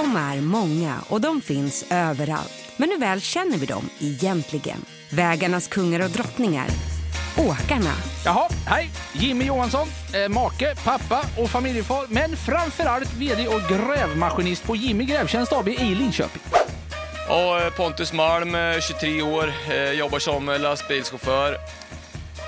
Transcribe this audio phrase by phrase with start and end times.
[0.00, 2.52] De är många och de finns överallt.
[2.76, 4.84] Men hur väl känner vi dem egentligen?
[5.10, 6.66] Vägarnas kungar och drottningar.
[7.38, 7.92] Åkarna.
[8.24, 8.90] Jaha, hej!
[9.12, 15.52] Jimmy Johansson, eh, make, pappa och familjefar, men framförallt VD och grävmaskinist på Jimmy Grävtjänst
[15.52, 16.42] AB i Linköping.
[17.28, 21.56] Ja, eh, Pontus Malm, eh, 23 år, eh, jobbar som eh, lastbilschaufför.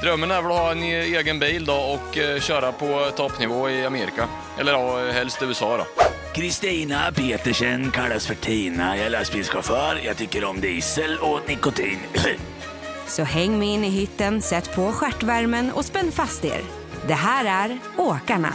[0.03, 3.87] Drömmen är väl att ha en egen bil då och eh, köra på toppnivå i
[3.87, 4.29] Amerika.
[4.59, 6.03] Eller ja, helst USA då.
[6.35, 8.97] Kristina Petersen kallas för Tina.
[8.97, 10.01] Jag är lastbilschaufför.
[10.05, 11.99] Jag tycker om diesel och nikotin.
[13.07, 16.61] Så häng med in i hytten, sätt på stjärtvärmen och spänn fast er.
[17.07, 18.53] Det här är Åkarna.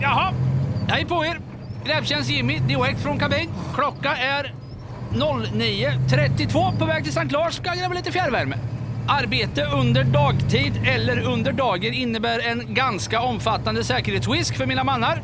[0.00, 0.34] Jaha,
[0.88, 1.40] hej på er!
[1.84, 3.50] Grävtjänst Jimmy, direkt från kabin.
[3.74, 4.54] Klocka är
[5.12, 7.54] 09.32 på väg till Sankt Lars.
[7.54, 8.58] Ska gräva lite fjärrvärme.
[9.06, 15.18] Arbete under dagtid eller under dagen innebär en ganska omfattande säkerhetsrisk för mina mannar.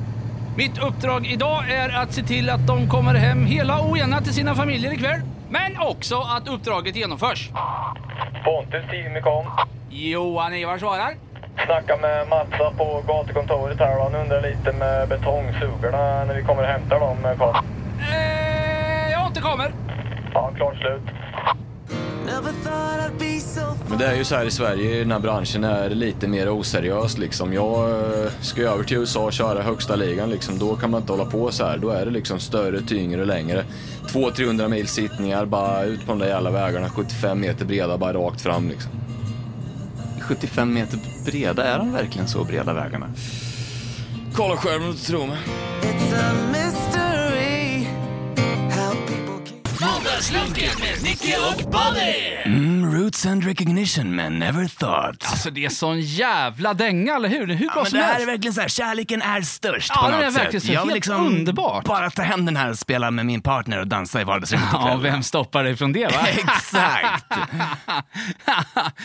[0.56, 4.34] Mitt uppdrag idag är att se till att de kommer hem hela och ena till
[4.34, 5.20] sina familjer ikväll.
[5.50, 7.50] Men också att uppdraget genomförs.
[8.44, 9.44] Pontus, Jimmy kom.
[9.90, 11.14] Johan Ivar svarar.
[11.66, 14.00] Snacka med Matsa på gatukontoret här.
[14.02, 17.16] Han undrar lite med betongsugarna när vi kommer och hämtar dem.
[17.38, 17.56] Karl.
[18.00, 19.72] Eh, jag återkommer.
[20.34, 21.02] Ja, klart slut.
[23.88, 27.18] Men det är ju så här i Sverige, den här branschen är lite mer oseriös
[27.18, 27.52] liksom.
[27.52, 30.58] Jag eh, ska ju över till USA och köra högsta ligan liksom.
[30.58, 31.78] Då kan man inte hålla på så här.
[31.78, 33.64] Då är det liksom större, tyngre, längre.
[34.06, 36.90] 200-300 mil sittningar bara ut på de där jävla vägarna.
[36.90, 38.92] 75 meter breda, bara rakt fram liksom.
[40.20, 43.10] 75 meter breda, är de verkligen så breda vägarna?
[44.34, 45.38] Kolla du inte tror mig.
[50.18, 52.36] Måndagslunken med Nicke och Bobby!
[52.44, 55.24] Mm, roots and recognition men never thought.
[55.26, 57.46] Alltså det är sån jävla dänga, eller hur?
[57.46, 58.22] Hur bra Ja, men som det här helst.
[58.28, 60.66] är verkligen så här, kärleken är störst Ja, på den något är verkligen sätt.
[60.68, 61.84] så Jag vill helt liksom underbart.
[61.84, 64.88] bara ta hem den här och spela med min partner och dansa i vardagsrummet Ja,
[64.88, 65.02] ikväll.
[65.02, 66.26] vem stoppar dig från det va?
[66.28, 67.24] Exakt!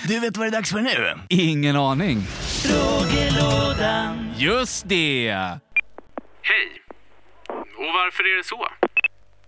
[0.07, 1.13] Du vet vad det är dags för nu?
[1.29, 2.27] Ingen aning.
[4.37, 5.31] Just det!
[6.41, 6.67] Hej!
[7.49, 8.67] Och varför är det så?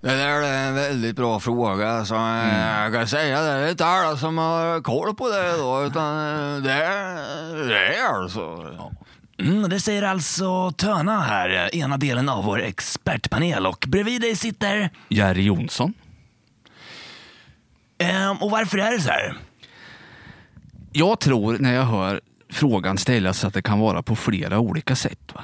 [0.06, 2.06] Det där är en väldigt bra fråga.
[2.06, 5.58] Så eh, Jag kan säga det, det är inte alla som har koll på det
[5.58, 8.74] då, utan eh, det är, det är alltså.
[9.40, 13.66] Mm, det säger alltså Töna här, ena delen av vår expertpanel.
[13.68, 14.90] Och bredvid dig sitter...
[15.10, 15.94] Jerry Jonsson.
[17.98, 19.38] Ehm, och varför är det så här?
[20.92, 25.32] Jag tror när jag hör frågan ställas att det kan vara på flera olika sätt.
[25.34, 25.44] Va?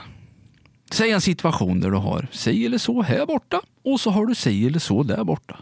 [0.91, 4.35] Säg en situation där du har si eller så här borta och så har du
[4.35, 5.57] si eller så där borta.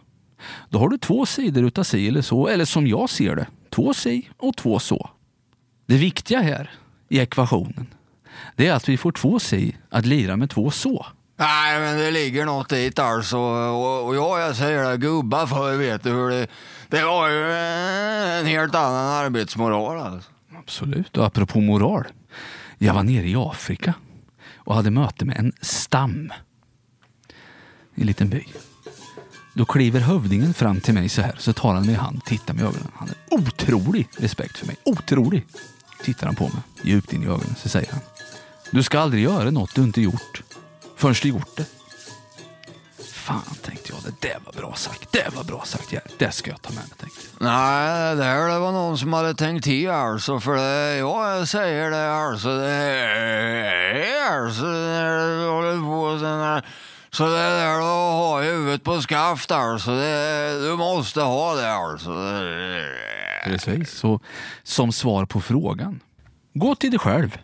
[0.69, 3.93] Då har du två sidor utav si eller så, eller som jag ser det, två
[3.93, 5.09] si och två så.
[5.85, 6.71] Det viktiga här
[7.09, 7.87] i ekvationen,
[8.55, 11.05] det är att vi får två si att lira med två så.
[11.39, 13.37] Nej, men det ligger något dit alltså.
[13.37, 16.47] Och, och ja, jag säger det, gubbar förr vet du hur det...
[16.87, 17.51] Det var ju
[18.39, 20.31] en helt annan arbetsmoral alltså.
[20.59, 21.17] Absolut.
[21.17, 22.07] Och apropå moral.
[22.77, 23.93] Jag var nere i Afrika
[24.69, 26.33] och hade möte med en stam.
[27.95, 28.43] I en liten by.
[29.53, 32.53] Då kliver hövdingen fram till mig så här, så tar han mig i hand, tittar
[32.53, 32.91] mig i ögonen.
[32.93, 34.75] Han har otrolig respekt för mig.
[34.85, 35.45] Otrolig!
[36.03, 38.01] Tittar han på mig djupt in i ögonen så säger han.
[38.71, 40.43] Du ska aldrig göra något du inte gjort
[40.95, 41.65] förrän du gjort det.
[43.19, 43.99] Fan, tänkte jag.
[44.03, 45.11] Det där var bra sagt.
[45.11, 45.93] Det var bra sagt.
[45.93, 47.45] Ja, det ska jag ta med mig, tänkte jag.
[47.45, 50.39] Nej, det där det var någon som hade tänkt till alltså.
[50.39, 52.57] För det, ja, jag säger det alltså.
[52.57, 56.65] Det är alltså när du håller på här.
[57.11, 59.91] Så det där att ha huvudet på skaft alltså.
[59.95, 62.09] Det, du måste ha det alltså.
[63.43, 63.91] Precis.
[63.91, 64.19] Så
[64.63, 65.99] som svar på frågan.
[66.53, 67.37] Gå till dig själv.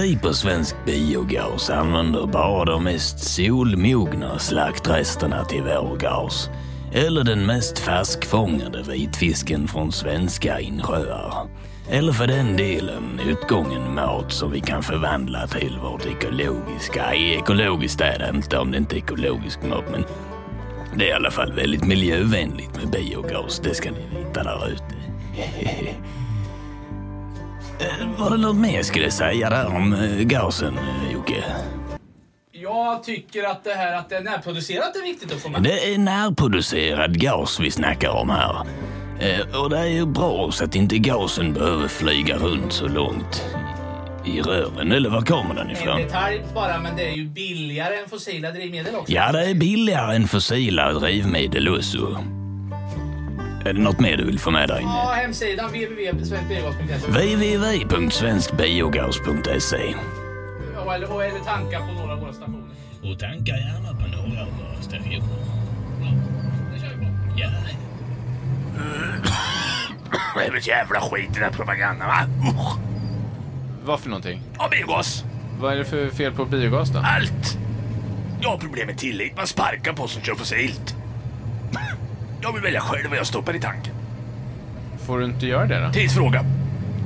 [0.00, 6.50] Vi på Svensk Biogas använder bara de mest solmogna slaktresterna till vår gas.
[6.92, 11.48] Eller den mest färskfångade vitfisken från svenska insjöar.
[11.90, 17.14] Eller för den delen utgången mat som vi kan förvandla till vårt ekologiska.
[17.14, 20.04] Ekologiskt är det inte om det inte är ekologisk mat, men
[20.96, 23.60] det är i alla fall väldigt miljövänligt med biogas.
[23.64, 24.94] Det ska ni veta där ute.
[27.80, 31.44] Eh, Var det något mer jag skulle säga där om eh, gasen, eh, Jocke?
[32.52, 35.62] Jag tycker att det här att det är närproducerat är viktigt att få med.
[35.62, 38.56] Det är närproducerad gas vi snackar om här.
[39.62, 43.44] Och det är ju bra så att inte gasen behöver flyga runt så långt
[44.26, 44.92] i rören.
[44.92, 46.00] Eller var kommer den ifrån?
[46.00, 49.12] detalj bara, men det är ju billigare än fossila drivmedel också.
[49.12, 52.24] Ja, det är billigare än fossila drivmedel också.
[53.64, 54.80] Är det något mer du vill få med inne?
[54.82, 57.06] Ja, hemsidan www.svenskbiogas.se.
[57.06, 59.94] www.svenskbiogas.se
[60.74, 62.68] Ja, eller, och eller tankar på några av våra stationer.
[63.02, 65.22] Och tanka gärna på några av våra stationer.
[66.74, 67.02] Det kör vi på.
[67.36, 67.50] Ja.
[70.34, 72.26] Vad är det för jävla skit i den här propagandan va?
[72.50, 72.76] Usch.
[73.84, 74.42] Vad för någonting?
[74.58, 75.24] Ja, biogas.
[75.60, 76.98] Vad är det för fel på biogas då?
[76.98, 77.58] Allt.
[78.40, 79.36] Jag har problem med tillit.
[79.36, 80.94] Man sparkar på som kör fossilt.
[82.42, 83.94] Jag vill välja själv vad jag stoppar i tanken.
[85.06, 85.92] Får du inte göra det då?
[85.92, 86.44] Tidsfråga.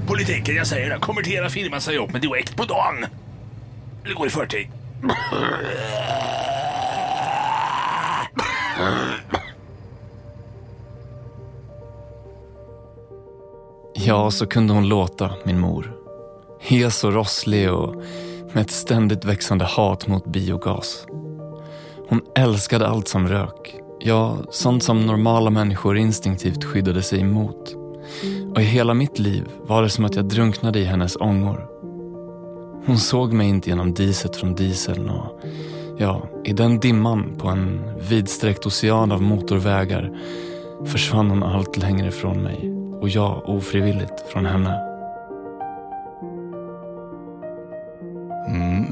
[0.06, 0.98] Politiken, jag säger det.
[0.98, 3.06] Konvertera firman säger upp med direkt på dagen.
[4.04, 4.66] Eller går i förtid.
[13.94, 15.92] Ja, så kunde hon låta, min mor.
[16.60, 18.02] Hes och rosslig och
[18.52, 21.06] med ett ständigt växande hat mot biogas.
[22.08, 23.83] Hon älskade allt som rök.
[24.06, 27.76] Ja, sånt som normala människor instinktivt skyddade sig emot.
[28.54, 31.66] Och i hela mitt liv var det som att jag drunknade i hennes ångor.
[32.86, 35.40] Hon såg mig inte genom diset från dieseln och
[35.98, 40.18] ja, i den dimman på en vidsträckt ocean av motorvägar
[40.84, 42.70] försvann hon allt längre från mig
[43.00, 44.93] och jag ofrivilligt från henne.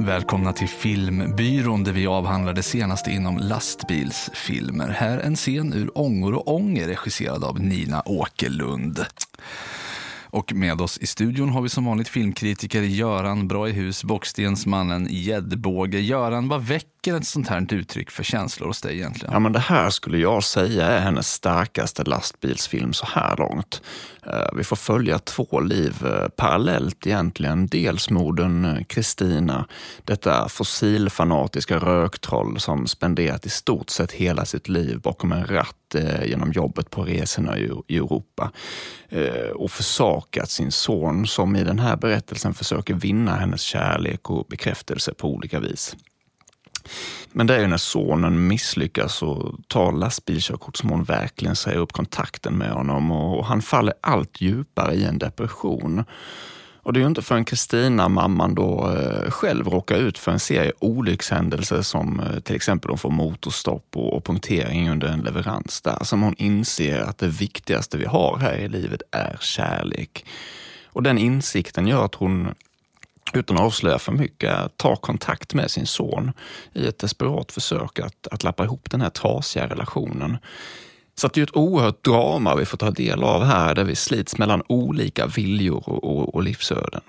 [0.04, 4.88] Välkomna till Filmbyrån där vi avhandlar det senaste inom lastbilsfilmer.
[4.88, 9.06] Här en scen ur Ångor och ånger regisserad av Nina Åkerlund.
[10.32, 16.00] Och med oss i studion har vi som vanligt filmkritiker Göran Braihus, Bockstensmannen Gäddbåge.
[16.00, 19.32] Göran, vad väcker ett sånt här uttryck för känslor hos dig egentligen?
[19.32, 23.82] Ja, men det här skulle jag säga är hennes starkaste lastbilsfilm så här långt.
[24.26, 27.66] Eh, vi får följa två liv eh, parallellt egentligen.
[27.66, 29.66] Dels modern eh, Kristina,
[30.04, 35.76] detta fossilfanatiska röktroll som spenderat i stort sett hela sitt liv bakom en ratt
[36.25, 38.50] genom jobbet på resorna i Europa.
[39.55, 45.14] Och försakat sin son som i den här berättelsen försöker vinna hennes kärlek och bekräftelse
[45.14, 45.96] på olika vis.
[47.32, 51.93] Men det är ju när sonen misslyckas och tar lastbilkörkort som hon verkligen säger upp
[51.93, 56.05] kontakten med honom och han faller allt djupare i en depression.
[56.84, 60.40] Och det är ju inte förrän Kristina, mamman, då eh, själv råkar ut för en
[60.40, 65.81] serie olyckshändelser som eh, till exempel hon får motorstopp och, och punktering under en leverans
[65.81, 70.25] där, som hon inser att det viktigaste vi har här i livet är kärlek.
[70.87, 72.55] Och den insikten gör att hon
[73.32, 76.32] utan att avslöja för mycket, tar kontakt med sin son
[76.72, 80.38] i ett desperat försök att, att lappa ihop den här trasiga relationen.
[81.14, 83.96] Så att det är ett oerhört drama vi får ta del av här, där vi
[83.96, 87.02] slits mellan olika viljor och, och, och livsöden.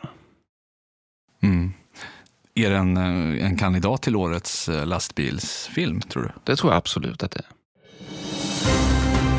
[1.44, 1.74] Mm.
[2.56, 6.30] Är det en, eh, en kandidat till årets eh, lastbilsfilm, tror du?
[6.44, 7.46] Det tror jag absolut att det är.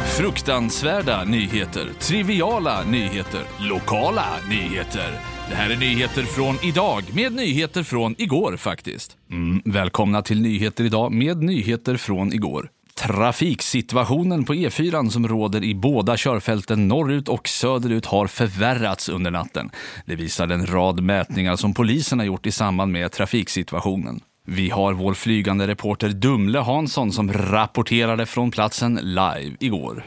[0.07, 5.34] Fruktansvärda nyheter, triviala nyheter, lokala nyheter.
[5.49, 9.17] Det här är nyheter från idag med nyheter från igår faktiskt.
[9.31, 12.69] Mm, välkomna till Nyheter idag med nyheter från igår.
[12.95, 19.71] Trafiksituationen på E4 som råder i båda körfälten norrut och söderut har förvärrats under natten.
[20.07, 24.21] Det visar en rad mätningar som polisen har gjort i samband med trafiksituationen.
[24.47, 30.07] Vi har vår flygande reporter Dumle Hansson som rapporterade från platsen live igår.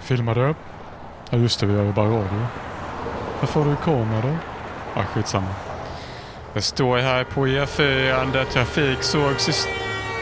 [0.00, 0.54] Filmar du?
[1.30, 2.46] Ja just det, vi gör ju bara radio.
[3.40, 4.36] Varför har du kamera då?
[5.00, 5.46] Ah, skitsamma.
[6.52, 9.52] Jag står här på E4 där trafik sågs i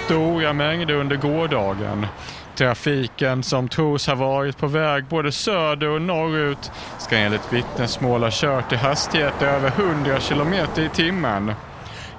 [0.05, 2.07] stora mängder under gårdagen.
[2.55, 8.31] Trafiken som tros ha varit på väg både söder och norrut ska enligt vittnesmål ha
[8.33, 11.53] kört i hastigheter över 100 km i timmen.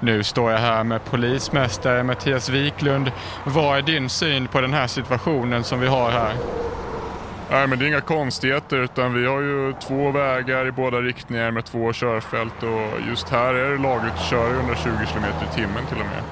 [0.00, 3.12] Nu står jag här med polismästare Mattias Wiklund.
[3.44, 6.34] Vad är din syn på den här situationen som vi har här?
[7.50, 11.50] Nej, men det är inga konstigheter utan vi har ju två vägar i båda riktningar
[11.50, 15.86] med två körfält och just här är det lagligt att köra 120 km i timmen
[15.86, 16.22] till och med.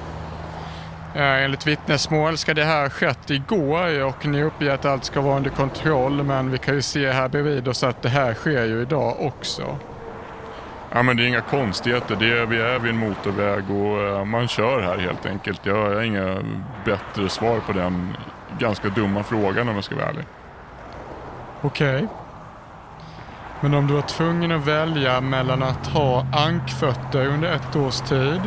[1.13, 5.37] Ja, enligt vittnesmål ska det här skett igår och ni uppger att allt ska vara
[5.37, 8.81] under kontroll men vi kan ju se här bredvid oss att det här sker ju
[8.81, 9.77] idag också.
[10.91, 12.17] Ja, men det är inga konstigheter.
[12.19, 15.65] Det är, vi är vid en motorväg och eh, man kör här helt enkelt.
[15.65, 16.37] Jag har inga
[16.85, 18.17] bättre svar på den
[18.59, 20.25] ganska dumma frågan om jag ska vara ärlig.
[21.61, 22.07] Okej.
[23.61, 28.41] Men om du var tvungen att välja mellan att ha ankfötter under ett års tid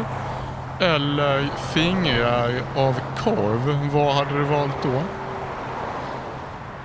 [0.80, 5.02] eller fingrar av korv, vad hade du valt då?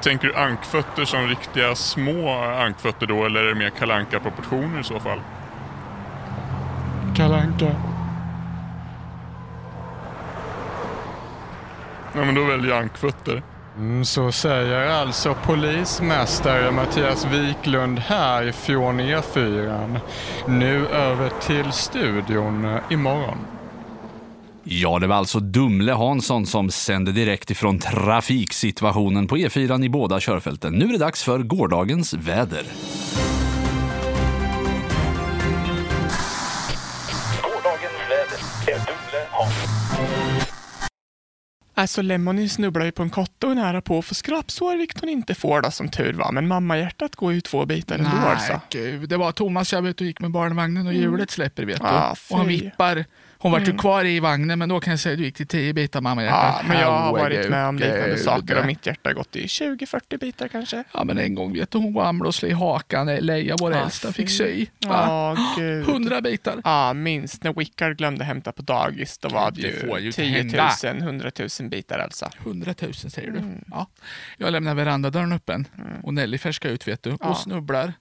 [0.01, 4.84] Tänker du ankfötter som riktiga små ankfötter då eller är det mer kalanka proportioner i
[4.84, 5.19] så fall?
[7.15, 7.72] Kalanka.
[12.13, 13.41] Ja, men då väljer jag ankfötter.
[13.77, 20.00] Mm, Så säger alltså polismästare Mattias Wiklund här från E4.
[20.48, 23.38] Nu över till studion eh, imorgon.
[24.63, 30.19] Ja, det var alltså Dumle Hansson som sände direkt ifrån trafiksituationen på E4 i båda
[30.19, 30.74] körfälten.
[30.74, 32.63] Nu är det dags för gårdagens väder.
[41.77, 45.00] Alltså Lemony snubblar ju på en kotte och är nära på att få skrapsår, vilket
[45.00, 46.31] hon inte får då som tur var.
[46.31, 48.51] Men mamma-hjärtat går ju två bitar ändå alltså.
[48.53, 49.10] Nej, gud.
[49.10, 51.03] Det var Thomas jag vet, och gick med barnvagnen och Mm.
[51.03, 51.86] hjulet släpper vet du.
[51.88, 53.05] Ah, och han vippar.
[53.39, 53.77] Hon var ju Mm.
[53.77, 56.24] kvar i vagnen men då kan jag säga att du gick till tio bitar mamma
[56.24, 59.48] Ja, men jag har varit med om liknande saker och mitt hjärta har gått i
[59.48, 60.84] 20-40 bitar kanske.
[60.94, 63.08] Ja men en gång vet du, hon ramlade och slog i hakan.
[63.15, 64.65] Leia, vår Ah, äldsta, fick sy.
[64.79, 65.86] Ja, gud.
[65.86, 66.62] Hundra bitar.
[66.63, 69.17] Ja, minst när Wickard glömde hämta på dagis.
[69.17, 69.67] Då var Det ju
[70.00, 70.72] ju inte 10 hända.
[70.84, 72.29] 000, 100 000 bitar alltså.
[72.46, 73.38] 100 000 säger du.
[73.38, 73.63] Mm.
[73.72, 73.88] Ja.
[74.38, 75.67] Jag lämnar verandadörren öppen
[76.03, 77.29] och Nelly färskar ut vet du Ja.
[77.29, 77.94] och snubblar.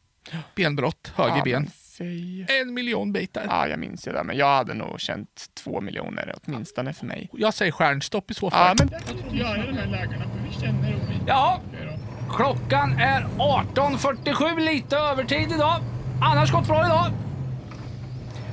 [0.54, 1.70] Benbrott, höger Ja, ben.
[1.98, 2.44] Men fy.
[2.60, 3.46] En miljon bitar.
[3.48, 4.22] Ja, jag minns ju det.
[4.24, 7.28] Men jag hade nog känt två miljoner åtminstone för mig.
[7.32, 8.76] Jag säger stjärnstopp i så Ja, fall.
[8.78, 8.98] men inte
[9.32, 11.24] de här för vi känner olika.
[11.26, 11.60] Ja,
[12.30, 15.80] klockan är 18.47, lite övertid idag.
[16.22, 17.06] Annars gått bra idag.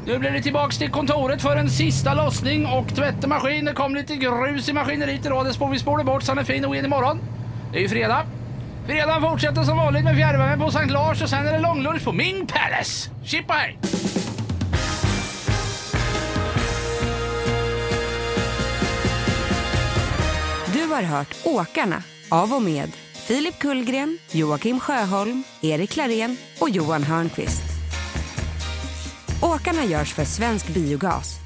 [0.05, 3.65] Nu blir det tillbaks till kontoret för en sista lossning och tvättmaskin.
[3.65, 5.45] Det kom lite grus i maskineriet idag.
[5.45, 7.19] Det spår vi spolar bort så han är fin och in imorgon.
[7.71, 8.25] Det är ju fredag.
[8.85, 12.11] Fredagen fortsätter som vanligt med fjärrvärme på Sankt Lars och sen är det långlunch på
[12.11, 13.09] Ming Palace.
[13.25, 13.79] Chippa hej!
[20.73, 22.91] Du har hört Åkarna av och med
[23.27, 27.63] Filip Kullgren, Joakim Sjöholm, Erik Larén och Johan Hörnqvist.
[29.41, 31.42] Åkarna görs för Svensk Biogas,